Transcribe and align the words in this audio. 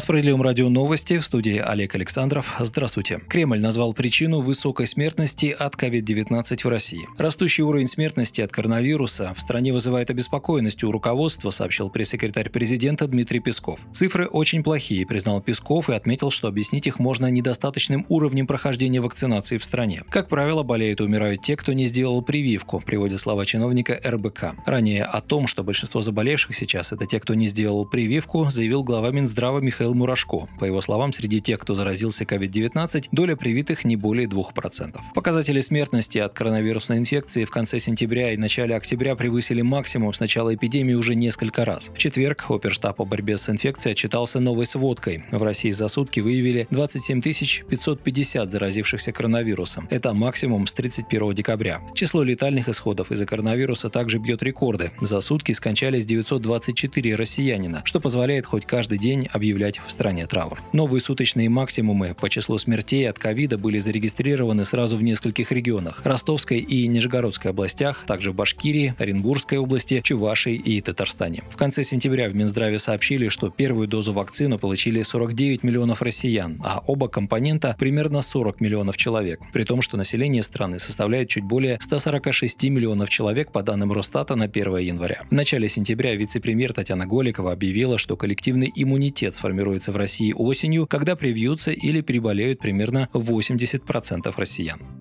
На 0.00 0.02
Справедливом 0.02 0.40
радио 0.40 0.70
новости 0.70 1.18
в 1.18 1.24
студии 1.26 1.58
Олег 1.58 1.94
Александров. 1.94 2.56
Здравствуйте. 2.58 3.20
Кремль 3.28 3.60
назвал 3.60 3.92
причину 3.92 4.40
высокой 4.40 4.86
смертности 4.86 5.54
от 5.56 5.74
COVID-19 5.74 6.64
в 6.64 6.68
России. 6.70 7.06
Растущий 7.18 7.62
уровень 7.62 7.86
смертности 7.86 8.40
от 8.40 8.50
коронавируса 8.50 9.34
в 9.36 9.40
стране 9.42 9.74
вызывает 9.74 10.08
обеспокоенность 10.08 10.82
у 10.84 10.90
руководства, 10.90 11.50
сообщил 11.50 11.90
пресс-секретарь 11.90 12.48
президента 12.48 13.06
Дмитрий 13.08 13.40
Песков. 13.40 13.84
Цифры 13.92 14.26
очень 14.26 14.62
плохие, 14.62 15.04
признал 15.06 15.42
Песков 15.42 15.90
и 15.90 15.92
отметил, 15.92 16.30
что 16.30 16.48
объяснить 16.48 16.86
их 16.86 16.98
можно 16.98 17.30
недостаточным 17.30 18.06
уровнем 18.08 18.46
прохождения 18.46 19.02
вакцинации 19.02 19.58
в 19.58 19.64
стране. 19.64 20.02
Как 20.08 20.30
правило, 20.30 20.62
болеют 20.62 21.00
и 21.00 21.04
умирают 21.04 21.42
те, 21.42 21.56
кто 21.56 21.74
не 21.74 21.84
сделал 21.84 22.22
прививку, 22.22 22.80
приводя 22.80 23.18
слова 23.18 23.44
чиновника 23.44 24.00
РБК. 24.02 24.54
Ранее 24.64 25.04
о 25.04 25.20
том, 25.20 25.46
что 25.46 25.62
большинство 25.62 26.00
заболевших 26.00 26.56
сейчас 26.56 26.90
это 26.90 27.04
те, 27.04 27.20
кто 27.20 27.34
не 27.34 27.46
сделал 27.46 27.84
прививку, 27.84 28.48
заявил 28.48 28.82
глава 28.82 29.10
Минздрава 29.10 29.58
Михаил 29.58 29.89
Михаил 29.90 29.94
Мурашко. 29.94 30.48
По 30.58 30.64
его 30.64 30.80
словам, 30.80 31.12
среди 31.12 31.40
тех, 31.40 31.58
кто 31.58 31.74
заразился 31.74 32.24
COVID-19, 32.24 33.08
доля 33.12 33.34
привитых 33.34 33.84
не 33.84 33.96
более 33.96 34.28
2%. 34.28 35.00
Показатели 35.14 35.60
смертности 35.60 36.18
от 36.18 36.32
коронавирусной 36.32 36.98
инфекции 36.98 37.44
в 37.44 37.50
конце 37.50 37.80
сентября 37.80 38.32
и 38.32 38.36
начале 38.36 38.76
октября 38.76 39.16
превысили 39.16 39.62
максимум 39.62 40.12
с 40.12 40.20
начала 40.20 40.54
эпидемии 40.54 40.94
уже 40.94 41.14
несколько 41.14 41.64
раз. 41.64 41.90
В 41.94 41.98
четверг 41.98 42.44
оперштаб 42.48 42.96
по 42.96 43.04
борьбе 43.04 43.36
с 43.36 43.48
инфекцией 43.48 43.92
отчитался 43.92 44.38
новой 44.38 44.66
сводкой. 44.66 45.24
В 45.30 45.42
России 45.42 45.72
за 45.72 45.88
сутки 45.88 46.20
выявили 46.20 46.66
27 46.70 47.20
550 47.20 48.50
заразившихся 48.50 49.12
коронавирусом. 49.12 49.88
Это 49.90 50.14
максимум 50.14 50.66
с 50.66 50.72
31 50.72 51.34
декабря. 51.34 51.80
Число 51.94 52.22
летальных 52.22 52.68
исходов 52.68 53.10
из-за 53.10 53.26
коронавируса 53.26 53.90
также 53.90 54.18
бьет 54.18 54.42
рекорды. 54.42 54.92
За 55.00 55.20
сутки 55.20 55.52
скончались 55.52 56.06
924 56.06 57.16
россиянина, 57.16 57.82
что 57.84 58.00
позволяет 58.00 58.46
хоть 58.46 58.66
каждый 58.66 58.98
день 58.98 59.28
объявлять 59.32 59.79
объявлять 59.80 59.86
в 59.86 59.90
стране 59.90 60.26
траур. 60.26 60.60
Новые 60.72 61.00
суточные 61.00 61.48
максимумы 61.48 62.14
по 62.14 62.28
числу 62.28 62.58
смертей 62.58 63.08
от 63.08 63.18
ковида 63.18 63.58
были 63.58 63.78
зарегистрированы 63.78 64.64
сразу 64.64 64.96
в 64.96 65.02
нескольких 65.02 65.52
регионах– 65.52 66.02
Ростовской 66.04 66.58
и 66.58 66.86
Нижегородской 66.86 67.50
областях, 67.50 68.04
также 68.06 68.32
в 68.32 68.34
Башкирии, 68.34 68.94
Оренбургской 68.98 69.58
области, 69.58 70.00
Чувашии 70.02 70.54
и 70.54 70.80
Татарстане. 70.80 71.42
В 71.50 71.56
конце 71.56 71.82
сентября 71.82 72.28
в 72.28 72.34
Минздраве 72.34 72.78
сообщили, 72.78 73.28
что 73.28 73.50
первую 73.50 73.88
дозу 73.88 74.12
вакцины 74.12 74.58
получили 74.58 75.02
49 75.02 75.62
миллионов 75.62 76.02
россиян, 76.02 76.60
а 76.64 76.82
оба 76.86 77.08
компонента– 77.08 77.76
примерно 77.78 78.22
40 78.22 78.60
миллионов 78.60 78.96
человек, 78.96 79.40
при 79.52 79.64
том, 79.64 79.82
что 79.82 79.96
население 79.96 80.42
страны 80.42 80.78
составляет 80.78 81.28
чуть 81.28 81.44
более 81.44 81.78
146 81.80 82.64
миллионов 82.64 83.08
человек 83.08 83.52
по 83.52 83.62
данным 83.62 83.92
Росстата 83.92 84.36
на 84.36 84.44
1 84.44 84.76
января. 84.78 85.22
В 85.30 85.32
начале 85.32 85.68
сентября 85.68 86.14
вице-премьер 86.14 86.72
Татьяна 86.72 87.06
Голикова 87.06 87.52
объявила, 87.52 87.98
что 87.98 88.16
коллективный 88.16 88.70
иммунитет 88.74 89.34
сформирован 89.34 89.59
формируется 89.60 89.92
в 89.92 89.96
России 89.96 90.32
осенью, 90.32 90.86
когда 90.86 91.16
привьются 91.16 91.70
или 91.70 92.00
переболеют 92.00 92.60
примерно 92.60 93.08
80% 93.12 94.32
россиян. 94.36 94.99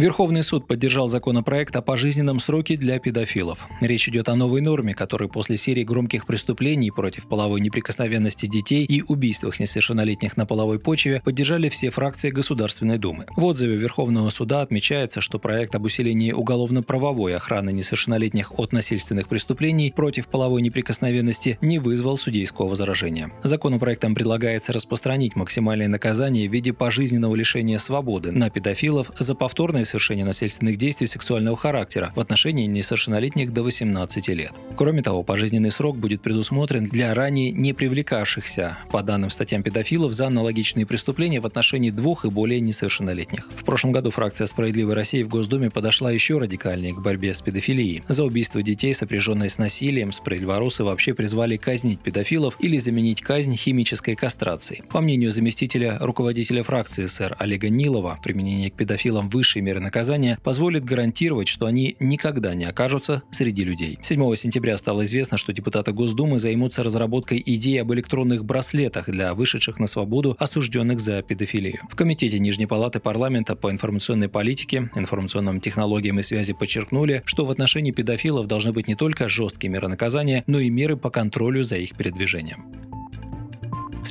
Верховный 0.00 0.42
суд 0.42 0.66
поддержал 0.66 1.08
законопроект 1.08 1.76
о 1.76 1.82
пожизненном 1.82 2.40
сроке 2.40 2.78
для 2.78 2.98
педофилов. 2.98 3.68
Речь 3.82 4.08
идет 4.08 4.30
о 4.30 4.34
новой 4.34 4.62
норме, 4.62 4.94
которая 4.94 5.28
после 5.28 5.58
серии 5.58 5.84
громких 5.84 6.24
преступлений 6.24 6.90
против 6.90 7.26
половой 7.26 7.60
неприкосновенности 7.60 8.46
детей 8.46 8.86
и 8.86 9.02
убийствах 9.02 9.60
несовершеннолетних 9.60 10.38
на 10.38 10.46
половой 10.46 10.78
почве 10.78 11.20
поддержали 11.22 11.68
все 11.68 11.90
фракции 11.90 12.30
Государственной 12.30 12.96
Думы. 12.96 13.26
В 13.36 13.44
отзыве 13.44 13.76
Верховного 13.76 14.30
суда 14.30 14.62
отмечается, 14.62 15.20
что 15.20 15.38
проект 15.38 15.74
об 15.74 15.84
усилении 15.84 16.32
уголовно-правовой 16.32 17.36
охраны 17.36 17.70
несовершеннолетних 17.70 18.58
от 18.58 18.72
насильственных 18.72 19.28
преступлений 19.28 19.92
против 19.94 20.28
половой 20.28 20.62
неприкосновенности 20.62 21.58
не 21.60 21.78
вызвал 21.78 22.16
судейского 22.16 22.68
возражения. 22.68 23.30
Законопроектом 23.42 24.14
предлагается 24.14 24.72
распространить 24.72 25.36
максимальное 25.36 25.88
наказание 25.88 26.48
в 26.48 26.52
виде 26.54 26.72
пожизненного 26.72 27.36
лишения 27.36 27.76
свободы 27.76 28.32
на 28.32 28.48
педофилов 28.48 29.12
за 29.18 29.34
повторное 29.34 29.84
совершения 29.90 30.24
насильственных 30.24 30.76
действий 30.76 31.06
сексуального 31.06 31.56
характера 31.56 32.12
в 32.14 32.20
отношении 32.20 32.66
несовершеннолетних 32.66 33.52
до 33.52 33.62
18 33.62 34.28
лет. 34.28 34.52
Кроме 34.76 35.02
того, 35.02 35.22
пожизненный 35.22 35.70
срок 35.70 35.98
будет 35.98 36.22
предусмотрен 36.22 36.84
для 36.84 37.12
ранее 37.14 37.50
не 37.52 37.72
привлекавшихся, 37.72 38.78
по 38.90 39.02
данным 39.02 39.30
статьям 39.30 39.62
педофилов, 39.62 40.12
за 40.12 40.28
аналогичные 40.28 40.86
преступления 40.86 41.40
в 41.40 41.46
отношении 41.46 41.90
двух 41.90 42.24
и 42.24 42.30
более 42.30 42.60
несовершеннолетних. 42.60 43.48
В 43.54 43.64
прошлом 43.64 43.92
году 43.92 44.10
фракция 44.10 44.46
«Справедливой 44.46 44.94
России» 44.94 45.22
в 45.22 45.28
Госдуме 45.28 45.70
подошла 45.70 46.10
еще 46.10 46.38
радикальнее 46.38 46.94
к 46.94 47.00
борьбе 47.00 47.34
с 47.34 47.42
педофилией. 47.42 48.02
За 48.08 48.24
убийство 48.24 48.62
детей, 48.62 48.94
сопряженное 48.94 49.48
с 49.48 49.58
насилием, 49.58 50.12
справедливоросы 50.12 50.84
вообще 50.84 51.14
призвали 51.14 51.56
казнить 51.56 52.00
педофилов 52.00 52.56
или 52.60 52.78
заменить 52.78 53.22
казнь 53.22 53.56
химической 53.56 54.14
кастрацией. 54.14 54.82
По 54.88 55.00
мнению 55.00 55.30
заместителя 55.30 55.98
руководителя 56.00 56.62
фракции 56.62 57.06
СР 57.06 57.36
Олега 57.38 57.68
Нилова, 57.68 58.18
применение 58.22 58.70
к 58.70 58.74
педофилам 58.74 59.28
высшей 59.28 59.62
меры 59.62 59.79
наказания 59.80 60.38
позволит 60.42 60.84
гарантировать, 60.84 61.48
что 61.48 61.66
они 61.66 61.96
никогда 62.00 62.54
не 62.54 62.64
окажутся 62.64 63.22
среди 63.30 63.64
людей. 63.64 63.98
7 64.00 64.34
сентября 64.36 64.76
стало 64.76 65.04
известно, 65.04 65.38
что 65.38 65.52
депутаты 65.52 65.92
Госдумы 65.92 66.38
займутся 66.38 66.82
разработкой 66.82 67.42
идеи 67.44 67.78
об 67.78 67.92
электронных 67.92 68.44
браслетах 68.44 69.08
для 69.08 69.34
вышедших 69.34 69.78
на 69.78 69.86
свободу 69.86 70.36
осужденных 70.38 71.00
за 71.00 71.22
педофилию. 71.22 71.80
В 71.90 71.96
Комитете 71.96 72.38
Нижней 72.38 72.66
Палаты 72.66 73.00
парламента 73.00 73.56
по 73.56 73.70
информационной 73.70 74.28
политике, 74.28 74.90
информационным 74.94 75.60
технологиям 75.60 76.18
и 76.18 76.22
связи 76.22 76.52
подчеркнули, 76.52 77.22
что 77.24 77.44
в 77.44 77.50
отношении 77.50 77.92
педофилов 77.92 78.46
должны 78.46 78.72
быть 78.72 78.88
не 78.88 78.94
только 78.94 79.28
жесткие 79.28 79.70
меры 79.70 79.88
наказания, 79.88 80.44
но 80.46 80.60
и 80.60 80.70
меры 80.70 80.96
по 80.96 81.10
контролю 81.10 81.64
за 81.64 81.76
их 81.76 81.96
передвижением. 81.96 82.79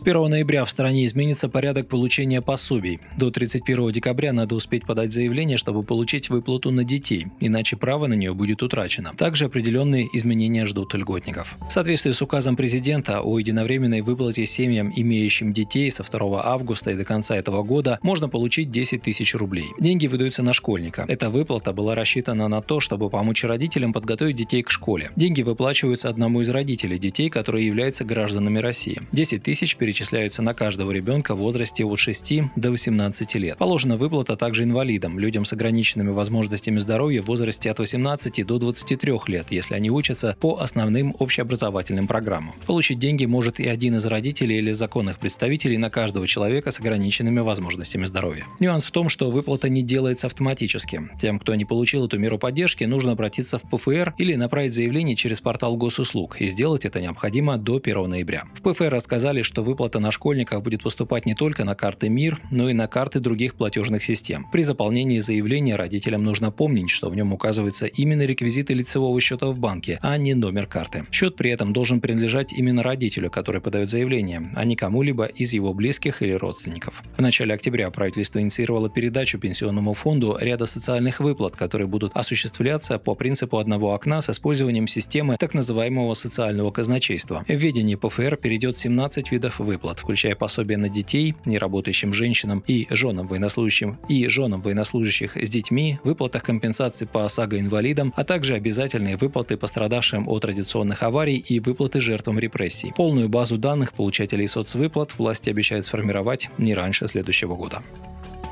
С 0.10 0.12
1 0.12 0.28
ноября 0.28 0.66
в 0.66 0.72
стране 0.72 1.06
изменится 1.06 1.50
порядок 1.50 1.88
получения 1.88 2.42
пособий. 2.42 3.00
До 3.16 3.30
31 3.30 3.92
декабря 3.92 4.34
надо 4.34 4.56
успеть 4.56 4.84
подать 4.88 5.14
заявление, 5.14 5.58
чтобы 5.58 5.84
получить 5.84 6.32
выплату 6.32 6.72
на 6.72 6.84
детей, 6.84 7.28
иначе 7.40 7.78
право 7.78 8.08
на 8.08 8.16
нее 8.16 8.34
будет 8.34 8.64
утрачено. 8.64 9.12
Также 9.16 9.46
определенные 9.46 10.08
изменения 10.14 10.66
ждут 10.66 10.96
льготников. 10.96 11.58
В 11.70 11.72
соответствии 11.72 12.12
с 12.12 12.24
указом 12.24 12.56
президента 12.56 13.22
о 13.22 13.38
единовременной 13.38 14.02
выплате 14.02 14.48
семьям, 14.48 14.92
имеющим 14.96 15.54
детей 15.54 15.92
со 15.92 16.04
2 16.04 16.44
августа 16.44 16.90
и 16.90 16.96
до 16.96 17.06
конца 17.06 17.36
этого 17.36 17.62
года, 17.62 18.00
можно 18.02 18.28
получить 18.28 18.72
10 18.72 19.04
тысяч 19.04 19.36
рублей. 19.36 19.68
Деньги 19.80 20.08
выдаются 20.08 20.42
на 20.42 20.54
школьника. 20.54 21.06
Эта 21.08 21.30
выплата 21.30 21.72
была 21.72 21.94
рассчитана 21.94 22.48
на 22.48 22.64
то, 22.64 22.80
чтобы 22.80 23.12
помочь 23.12 23.44
родителям 23.44 23.94
подготовить 23.94 24.38
детей 24.38 24.64
к 24.64 24.72
школе. 24.72 25.12
Деньги 25.16 25.44
выплачиваются 25.44 26.10
одному 26.10 26.42
из 26.42 26.50
родителей 26.50 26.98
детей, 26.98 27.30
которые 27.30 27.68
являются 27.68 28.04
гражданами 28.06 28.58
России. 28.58 29.04
10 29.12 29.44
тысяч 29.44 29.76
перечисляются 29.76 29.99
на 30.40 30.54
каждого 30.54 30.92
ребенка 30.92 31.36
в 31.36 31.40
возрасте 31.40 31.84
от 31.84 32.00
6 32.00 32.34
до 32.56 32.72
18 32.72 33.36
лет. 33.36 33.58
Положена 33.58 33.98
выплата 33.98 34.36
также 34.36 34.64
инвалидам, 34.64 35.20
людям 35.20 35.44
с 35.44 35.54
ограниченными 35.54 36.12
возможностями 36.12 36.80
здоровья 36.80 37.22
в 37.22 37.26
возрасте 37.26 37.70
от 37.70 37.80
18 37.80 38.46
до 38.46 38.60
23 38.60 39.14
лет, 39.28 39.48
если 39.52 39.76
они 39.76 39.92
учатся 39.92 40.38
по 40.40 40.60
основным 40.60 41.16
общеобразовательным 41.20 42.08
программам. 42.08 42.56
Получить 42.66 43.00
деньги 43.00 43.26
может 43.26 43.60
и 43.60 43.68
один 43.68 43.96
из 43.96 44.06
родителей 44.06 44.60
или 44.60 44.72
законных 44.72 45.20
представителей 45.20 45.78
на 45.78 45.90
каждого 45.90 46.26
человека 46.28 46.72
с 46.72 46.80
ограниченными 46.80 47.42
возможностями 47.42 48.06
здоровья. 48.06 48.46
Нюанс 48.60 48.86
в 48.86 48.92
том, 48.92 49.10
что 49.10 49.30
выплата 49.30 49.68
не 49.68 49.82
делается 49.82 50.28
автоматически. 50.28 51.02
Тем, 51.20 51.40
кто 51.40 51.56
не 51.56 51.66
получил 51.66 52.06
эту 52.06 52.18
меру 52.18 52.40
поддержки, 52.40 52.86
нужно 52.86 53.12
обратиться 53.12 53.60
в 53.60 53.64
ПФР 53.70 54.16
или 54.18 54.36
направить 54.36 54.74
заявление 54.74 55.18
через 55.18 55.42
портал 55.42 55.76
госуслуг, 55.76 56.40
и 56.40 56.48
сделать 56.48 56.86
это 56.86 57.02
необходимо 57.02 57.58
до 57.58 57.82
1 57.84 58.10
ноября. 58.10 58.46
В 58.54 58.62
ПФР 58.62 58.90
рассказали, 58.90 59.42
что 59.42 59.62
выплата 59.62 59.79
на 59.80 60.12
школьниках 60.12 60.62
будет 60.62 60.84
поступать 60.84 61.26
не 61.26 61.36
только 61.36 61.64
на 61.64 61.76
карты 61.76 62.10
МИР, 62.10 62.40
но 62.52 62.70
и 62.70 62.74
на 62.74 62.88
карты 62.88 63.20
других 63.20 63.56
платежных 63.56 64.04
систем. 64.04 64.46
При 64.52 64.62
заполнении 64.62 65.20
заявления 65.20 65.76
родителям 65.76 66.24
нужно 66.24 66.52
помнить, 66.52 66.90
что 66.90 67.10
в 67.10 67.16
нем 67.16 67.34
указываются 67.34 67.86
именно 67.86 68.24
реквизиты 68.26 68.74
лицевого 68.74 69.20
счета 69.22 69.48
в 69.48 69.58
банке, 69.58 70.00
а 70.02 70.18
не 70.18 70.34
номер 70.34 70.68
карты. 70.68 71.06
Счет 71.12 71.36
при 71.36 71.52
этом 71.52 71.72
должен 71.74 72.02
принадлежать 72.02 72.52
именно 72.52 72.84
родителю, 72.84 73.32
который 73.32 73.62
подает 73.62 73.90
заявление, 73.90 74.52
а 74.56 74.66
не 74.66 74.76
кому-либо 74.76 75.26
из 75.26 75.54
его 75.54 75.74
близких 75.74 76.22
или 76.22 76.34
родственников. 76.34 77.04
В 77.18 77.22
начале 77.22 77.54
октября 77.54 77.90
правительство 77.90 78.40
инициировало 78.40 78.90
передачу 78.90 79.40
пенсионному 79.40 79.94
фонду 79.94 80.38
ряда 80.40 80.66
социальных 80.66 81.20
выплат, 81.20 81.56
которые 81.56 81.88
будут 81.88 82.12
осуществляться 82.16 83.00
по 83.00 83.16
принципу 83.16 83.58
одного 83.58 83.94
окна 83.94 84.22
с 84.22 84.30
использованием 84.30 84.88
системы 84.88 85.38
так 85.40 85.54
называемого 85.54 86.14
социального 86.14 86.72
казначейства. 86.72 87.46
В 87.48 87.54
ведении 87.54 87.96
ПФР 87.96 88.38
перейдет 88.38 88.78
17 88.78 89.32
видов 89.32 89.60
выплат, 89.70 90.00
включая 90.00 90.36
пособия 90.36 90.78
на 90.78 90.90
детей, 90.90 91.36
неработающим 91.46 92.12
женщинам 92.12 92.64
и 92.66 92.88
женам 92.90 93.28
военнослужащим 93.28 94.00
и 94.10 94.28
женам 94.28 94.62
военнослужащих 94.62 95.38
с 95.38 95.50
детьми, 95.50 96.00
выплатах 96.04 96.42
компенсации 96.42 97.06
по 97.06 97.26
ОСАГО-инвалидам, 97.26 98.14
а 98.16 98.24
также 98.24 98.56
обязательные 98.56 99.16
выплаты 99.16 99.58
пострадавшим 99.58 100.28
от 100.28 100.44
радиационных 100.44 101.04
аварий 101.04 101.38
и 101.38 101.60
выплаты 101.60 102.02
жертвам 102.02 102.40
репрессий. 102.40 102.92
Полную 102.96 103.30
базу 103.30 103.58
данных 103.58 103.94
получателей 103.94 104.48
соцвыплат 104.48 105.18
власти 105.20 105.52
обещают 105.52 105.86
сформировать 105.86 106.50
не 106.58 106.74
раньше 106.74 107.08
следующего 107.08 107.56
года. 107.56 107.84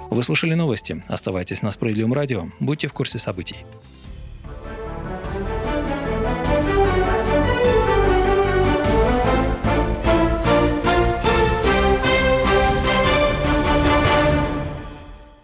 Вы 0.09 0.23
слушали 0.23 0.53
новости. 0.53 1.03
Оставайтесь 1.07 1.63
на 1.63 1.71
Справедливом 1.71 2.13
радио. 2.13 2.47
Будьте 2.59 2.87
в 2.87 2.93
курсе 2.93 3.17
событий. 3.17 3.57